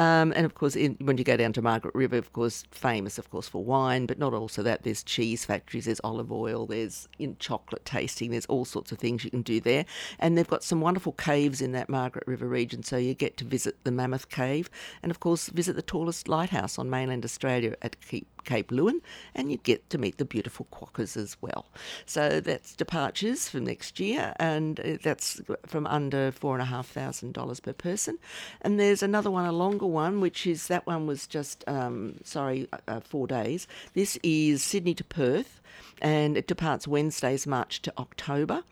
Um, 0.00 0.32
and 0.36 0.44
of 0.44 0.54
course, 0.54 0.76
in, 0.76 0.96
when 1.00 1.18
you 1.18 1.24
go 1.24 1.36
down 1.36 1.52
to 1.54 1.62
Margaret 1.62 1.94
River, 1.94 2.16
of 2.16 2.32
course, 2.32 2.64
famous, 2.70 3.18
of 3.18 3.30
course, 3.30 3.48
for 3.48 3.64
wine, 3.64 4.06
but 4.06 4.18
not 4.18 4.34
also 4.34 4.62
that. 4.62 4.82
There's 4.82 5.02
cheese 5.02 5.44
factories, 5.44 5.86
there's 5.86 6.00
olive 6.04 6.32
oil, 6.32 6.66
there's 6.66 7.08
chocolate 7.38 7.84
tasting, 7.84 8.30
there's 8.30 8.46
all 8.46 8.64
sorts 8.64 8.92
of 8.92 8.98
things 8.98 9.24
you 9.24 9.30
can 9.30 9.42
do 9.42 9.60
there. 9.60 9.84
And 10.18 10.36
they've 10.36 10.48
got 10.48 10.62
some 10.62 10.80
wonderful 10.80 11.12
caves 11.12 11.60
in 11.60 11.72
that 11.72 11.88
Margaret 11.88 12.26
River 12.26 12.46
region, 12.46 12.82
so 12.82 12.96
you 12.96 13.14
get 13.14 13.36
to 13.38 13.44
visit 13.44 13.82
the 13.84 13.90
Mammoth 13.90 14.28
Cave, 14.28 14.68
and 15.02 15.10
of 15.10 15.20
course, 15.20 15.48
visit 15.48 15.76
the 15.76 15.82
tallest 15.82 16.28
lighthouse 16.28 16.78
on 16.78 16.90
mainland 16.90 17.24
Australia 17.24 17.74
at 17.82 18.00
Cape 18.00 18.33
Cape 18.44 18.70
Leeuwin, 18.70 19.00
and 19.34 19.50
you 19.50 19.58
get 19.58 19.88
to 19.90 19.98
meet 19.98 20.18
the 20.18 20.24
beautiful 20.24 20.66
quokkas 20.72 21.16
as 21.16 21.36
well. 21.40 21.66
So 22.06 22.40
that's 22.40 22.74
departures 22.74 23.48
for 23.48 23.60
next 23.60 23.98
year, 24.00 24.34
and 24.38 24.80
uh, 24.80 24.96
that's 25.02 25.40
from 25.66 25.86
under 25.86 26.32
four 26.32 26.54
and 26.54 26.62
a 26.62 26.66
half 26.66 26.88
thousand 26.88 27.34
dollars 27.34 27.60
per 27.60 27.72
person. 27.72 28.18
And 28.60 28.78
there's 28.78 29.02
another 29.02 29.30
one, 29.30 29.46
a 29.46 29.52
longer 29.52 29.86
one, 29.86 30.20
which 30.20 30.46
is 30.46 30.68
that 30.68 30.86
one 30.86 31.06
was 31.06 31.26
just 31.26 31.64
um, 31.66 32.16
sorry, 32.24 32.68
uh, 32.72 32.78
uh 32.88 33.00
four 33.00 33.26
days. 33.26 33.66
This 33.94 34.18
is 34.22 34.62
Sydney 34.62 34.94
to 34.94 35.04
Perth, 35.04 35.60
and 36.00 36.36
it 36.36 36.46
departs 36.46 36.86
Wednesdays, 36.86 37.46
March 37.46 37.82
to 37.82 37.92
October. 37.98 38.62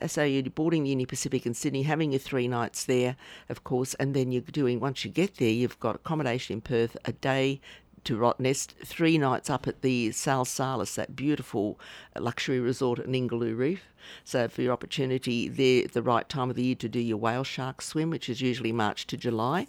Uh, 0.00 0.06
so 0.06 0.22
you're 0.24 0.42
boarding 0.44 0.84
the 0.84 0.92
Indian 0.92 1.06
Pacific 1.06 1.46
in 1.46 1.54
Sydney, 1.54 1.82
having 1.82 2.12
your 2.12 2.18
three 2.18 2.48
nights 2.48 2.84
there, 2.84 3.16
of 3.48 3.64
course, 3.64 3.94
and 3.94 4.14
then 4.14 4.32
you're 4.32 4.42
doing, 4.42 4.80
once 4.80 5.04
you 5.04 5.10
get 5.10 5.36
there, 5.36 5.50
you've 5.50 5.80
got 5.80 5.96
accommodation 5.96 6.54
in 6.54 6.60
Perth, 6.60 6.96
a 7.04 7.12
day 7.12 7.60
to 8.06 8.16
Rottnest, 8.16 8.68
three 8.84 9.18
nights 9.18 9.50
up 9.50 9.66
at 9.66 9.82
the 9.82 10.12
Sal 10.12 10.44
Salis, 10.44 10.94
that 10.94 11.16
beautiful 11.16 11.78
luxury 12.16 12.60
resort 12.60 13.00
at 13.00 13.06
Ningaloo 13.06 13.56
Reef. 13.56 13.82
So 14.22 14.46
for 14.46 14.62
your 14.62 14.72
opportunity 14.72 15.48
there 15.48 15.88
the 15.88 16.02
right 16.02 16.28
time 16.28 16.48
of 16.48 16.54
the 16.54 16.62
year 16.62 16.74
to 16.76 16.88
do 16.88 17.00
your 17.00 17.16
whale 17.16 17.42
shark 17.42 17.82
swim, 17.82 18.10
which 18.10 18.28
is 18.28 18.40
usually 18.40 18.70
March 18.70 19.08
to 19.08 19.16
July, 19.16 19.66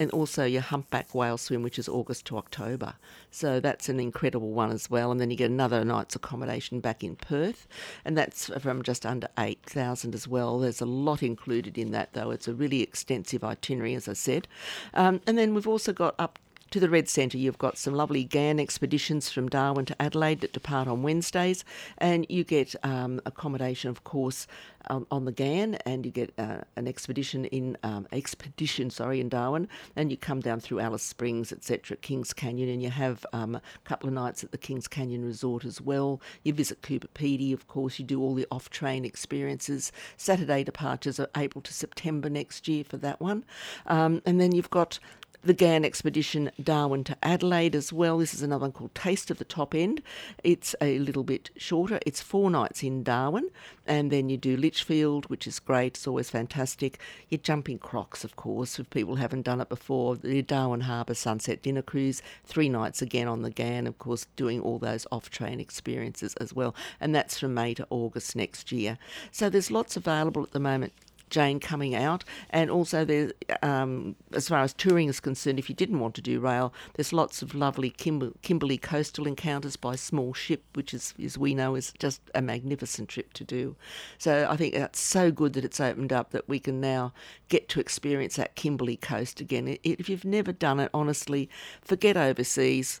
and 0.00 0.10
also 0.10 0.44
your 0.44 0.62
humpback 0.62 1.14
whale 1.14 1.38
swim, 1.38 1.62
which 1.62 1.78
is 1.78 1.88
August 1.88 2.24
to 2.26 2.36
October. 2.36 2.94
So 3.30 3.60
that's 3.60 3.88
an 3.88 4.00
incredible 4.00 4.50
one 4.50 4.72
as 4.72 4.90
well. 4.90 5.12
And 5.12 5.20
then 5.20 5.30
you 5.30 5.36
get 5.36 5.50
another 5.50 5.84
night's 5.84 6.16
accommodation 6.16 6.80
back 6.80 7.04
in 7.04 7.14
Perth, 7.14 7.68
and 8.04 8.18
that's 8.18 8.46
from 8.58 8.82
just 8.82 9.06
under 9.06 9.28
8,000 9.38 10.14
as 10.14 10.26
well. 10.26 10.58
There's 10.58 10.80
a 10.80 10.86
lot 10.86 11.22
included 11.22 11.78
in 11.78 11.92
that 11.92 12.12
though. 12.14 12.32
It's 12.32 12.48
a 12.48 12.54
really 12.54 12.82
extensive 12.82 13.44
itinerary, 13.44 13.94
as 13.94 14.08
I 14.08 14.14
said. 14.14 14.48
Um, 14.94 15.20
and 15.26 15.38
then 15.38 15.54
we've 15.54 15.68
also 15.68 15.92
got 15.92 16.16
up 16.18 16.40
to 16.70 16.80
the 16.80 16.90
Red 16.90 17.08
Centre, 17.08 17.38
you've 17.38 17.58
got 17.58 17.78
some 17.78 17.94
lovely 17.94 18.24
Ghan 18.24 18.58
expeditions 18.58 19.30
from 19.30 19.48
Darwin 19.48 19.84
to 19.86 20.02
Adelaide 20.02 20.40
that 20.40 20.52
depart 20.52 20.88
on 20.88 21.02
Wednesdays, 21.02 21.64
and 21.98 22.26
you 22.28 22.44
get 22.44 22.74
um, 22.82 23.20
accommodation, 23.24 23.90
of 23.90 24.04
course, 24.04 24.46
on, 24.88 25.06
on, 25.10 25.24
the 25.24 25.32
Ghan, 25.32 25.76
and 25.86 26.04
you 26.04 26.12
get 26.12 26.32
uh, 26.38 26.58
an 26.76 26.86
expedition 26.86 27.44
in 27.46 27.76
um, 27.82 28.06
expedition, 28.12 28.90
sorry, 28.90 29.20
in 29.20 29.28
Darwin, 29.28 29.68
and 29.94 30.10
you 30.10 30.16
come 30.16 30.40
down 30.40 30.60
through 30.60 30.80
Alice 30.80 31.02
Springs, 31.02 31.52
etc., 31.52 31.96
Kings 31.96 32.32
Canyon, 32.32 32.68
and 32.68 32.82
you 32.82 32.90
have 32.90 33.24
um, 33.32 33.54
a 33.56 33.62
couple 33.84 34.08
of 34.08 34.14
nights 34.14 34.44
at 34.44 34.50
the 34.50 34.58
Kings 34.58 34.88
Canyon 34.88 35.24
Resort 35.24 35.64
as 35.64 35.80
well. 35.80 36.20
You 36.42 36.52
visit 36.52 36.82
Coober 36.82 37.08
Pedy, 37.14 37.52
of 37.52 37.68
course. 37.68 37.98
You 37.98 38.04
do 38.04 38.20
all 38.20 38.34
the 38.34 38.46
off-train 38.50 39.04
experiences. 39.04 39.92
Saturday 40.16 40.64
departures 40.64 41.18
are 41.20 41.28
April 41.36 41.62
to 41.62 41.72
September 41.72 42.28
next 42.28 42.68
year 42.68 42.84
for 42.84 42.96
that 42.98 43.20
one, 43.20 43.44
um, 43.86 44.22
and 44.26 44.40
then 44.40 44.52
you've 44.52 44.70
got 44.70 44.98
the 45.46 45.54
Ghan 45.54 45.84
expedition 45.84 46.50
Darwin 46.60 47.04
to 47.04 47.16
Adelaide 47.22 47.76
as 47.76 47.92
well. 47.92 48.18
This 48.18 48.34
is 48.34 48.42
another 48.42 48.62
one 48.62 48.72
called 48.72 48.94
Taste 48.94 49.30
of 49.30 49.38
the 49.38 49.44
Top 49.44 49.74
End. 49.74 50.02
It's 50.42 50.74
a 50.80 50.98
little 50.98 51.22
bit 51.22 51.50
shorter. 51.56 52.00
It's 52.04 52.20
four 52.20 52.50
nights 52.50 52.82
in 52.82 53.04
Darwin, 53.04 53.50
and 53.86 54.10
then 54.10 54.28
you 54.28 54.36
do 54.36 54.56
Litchfield, 54.56 55.26
which 55.30 55.46
is 55.46 55.60
great. 55.60 55.96
It's 55.96 56.06
always 56.06 56.30
fantastic. 56.30 56.98
You're 57.28 57.38
jumping 57.38 57.78
crocs, 57.78 58.24
of 58.24 58.34
course, 58.34 58.80
if 58.80 58.90
people 58.90 59.16
haven't 59.16 59.42
done 59.42 59.60
it 59.60 59.68
before. 59.68 60.16
The 60.16 60.42
Darwin 60.42 60.80
Harbour 60.80 61.14
Sunset 61.14 61.62
Dinner 61.62 61.82
Cruise, 61.82 62.22
three 62.44 62.68
nights 62.68 63.00
again 63.00 63.28
on 63.28 63.42
the 63.42 63.50
Ghan, 63.50 63.86
of 63.86 63.98
course, 63.98 64.26
doing 64.34 64.60
all 64.60 64.80
those 64.80 65.06
off-train 65.12 65.60
experiences 65.60 66.34
as 66.40 66.54
well. 66.54 66.74
And 67.00 67.14
that's 67.14 67.38
from 67.38 67.54
May 67.54 67.74
to 67.74 67.86
August 67.90 68.34
next 68.34 68.72
year. 68.72 68.98
So 69.30 69.48
there's 69.48 69.70
lots 69.70 69.96
available 69.96 70.42
at 70.42 70.50
the 70.50 70.60
moment. 70.60 70.92
Jane 71.30 71.60
coming 71.60 71.94
out, 71.94 72.24
and 72.50 72.70
also 72.70 73.04
there, 73.04 73.32
um, 73.62 74.14
as 74.32 74.48
far 74.48 74.60
as 74.60 74.72
touring 74.72 75.08
is 75.08 75.20
concerned, 75.20 75.58
if 75.58 75.68
you 75.68 75.74
didn't 75.74 76.00
want 76.00 76.14
to 76.14 76.22
do 76.22 76.40
rail, 76.40 76.72
there's 76.94 77.12
lots 77.12 77.42
of 77.42 77.54
lovely 77.54 77.90
Kimber- 77.90 78.32
Kimberley 78.42 78.78
coastal 78.78 79.26
encounters 79.26 79.76
by 79.76 79.96
small 79.96 80.32
ship, 80.32 80.62
which 80.74 80.94
is, 80.94 81.14
as 81.22 81.36
we 81.36 81.54
know, 81.54 81.74
is 81.74 81.92
just 81.98 82.20
a 82.34 82.42
magnificent 82.42 83.08
trip 83.08 83.32
to 83.34 83.44
do. 83.44 83.76
So 84.18 84.46
I 84.48 84.56
think 84.56 84.74
that's 84.74 85.00
so 85.00 85.30
good 85.30 85.52
that 85.54 85.64
it's 85.64 85.80
opened 85.80 86.12
up 86.12 86.30
that 86.30 86.48
we 86.48 86.58
can 86.58 86.80
now 86.80 87.12
get 87.48 87.68
to 87.70 87.80
experience 87.80 88.36
that 88.36 88.54
Kimberley 88.54 88.96
coast 88.96 89.40
again. 89.40 89.78
If 89.82 90.08
you've 90.08 90.24
never 90.24 90.52
done 90.52 90.80
it, 90.80 90.90
honestly, 90.94 91.50
forget 91.82 92.16
overseas 92.16 93.00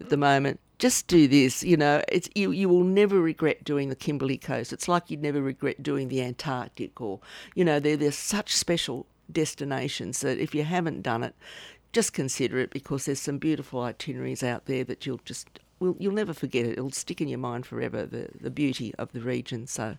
at 0.00 0.08
the 0.08 0.16
moment 0.16 0.60
just 0.82 1.06
do 1.06 1.28
this. 1.28 1.62
You 1.62 1.76
know, 1.76 2.02
it's 2.08 2.28
you. 2.34 2.50
You 2.50 2.68
will 2.68 2.82
never 2.82 3.20
regret 3.20 3.62
doing 3.62 3.88
the 3.88 3.94
Kimberley 3.94 4.36
Coast. 4.36 4.72
It's 4.72 4.88
like 4.88 5.10
you'd 5.10 5.22
never 5.22 5.40
regret 5.40 5.80
doing 5.80 6.08
the 6.08 6.20
Antarctic, 6.20 7.00
or 7.00 7.20
you 7.54 7.64
know, 7.64 7.78
they're 7.78 7.96
they're 7.96 8.10
such 8.10 8.56
special 8.56 9.06
destinations 9.30 10.22
that 10.22 10.38
if 10.38 10.56
you 10.56 10.64
haven't 10.64 11.02
done 11.02 11.22
it, 11.22 11.36
just 11.92 12.12
consider 12.12 12.58
it 12.58 12.70
because 12.70 13.04
there's 13.04 13.20
some 13.20 13.38
beautiful 13.38 13.80
itineraries 13.80 14.42
out 14.42 14.66
there 14.66 14.82
that 14.82 15.06
you'll 15.06 15.20
just 15.24 15.60
will 15.82 15.96
you'll 15.98 16.14
never 16.14 16.32
forget 16.32 16.64
it. 16.64 16.72
It'll 16.72 16.90
stick 16.90 17.20
in 17.20 17.28
your 17.28 17.38
mind 17.38 17.66
forever. 17.66 18.06
The 18.06 18.28
the 18.40 18.50
beauty 18.50 18.94
of 18.98 19.12
the 19.12 19.20
region. 19.20 19.66
So, 19.66 19.96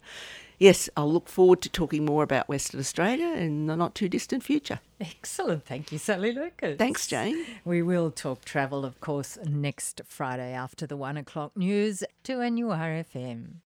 yes, 0.57 0.89
I'll 0.95 1.11
look 1.11 1.27
forward 1.27 1.61
to 1.61 1.69
talking 1.69 2.05
more 2.05 2.23
about 2.23 2.47
Western 2.47 2.79
Australia 2.79 3.33
in 3.33 3.67
the 3.67 3.75
not 3.75 3.93
too 3.93 4.09
distant 4.09 4.43
future. 4.43 4.79
Excellent. 4.99 5.65
Thank 5.65 5.91
you, 5.91 5.97
Sally 5.97 6.31
Lucas. 6.31 6.77
Thanks, 6.77 7.07
Jane. 7.07 7.45
We 7.65 7.81
will 7.81 8.09
talk 8.09 8.45
travel, 8.45 8.85
of 8.85 8.99
course, 9.01 9.37
next 9.45 10.01
Friday 10.07 10.53
after 10.53 10.87
the 10.87 10.97
one 10.97 11.17
o'clock 11.17 11.55
news 11.57 12.03
to 12.23 12.37
NURFM. 12.37 13.55